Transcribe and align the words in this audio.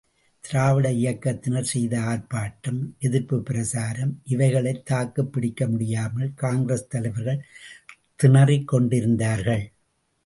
திராவிட 0.41 0.89
இயக்கத்தினர் 0.91 1.61
செய்த 1.61 1.99
ஆர்ப்பாட்டம், 1.99 2.91
எதிர்ப்புப் 2.99 3.45
பிரசாரம், 3.49 4.13
இவைகளைத் 4.23 4.85
தாக்குப் 4.85 5.33
பிடிக்க 5.33 5.67
முடியாமல் 5.67 6.33
காங்கிரஸ் 6.35 6.87
தலைவர்கள் 6.87 7.45
திணறிக் 8.23 8.67
கொண்டிருந்தார்கள். 8.67 9.71